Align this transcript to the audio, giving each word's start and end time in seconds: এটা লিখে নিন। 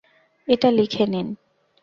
এটা 0.47 0.69
লিখে 0.71 1.05
নিন। 1.07 1.27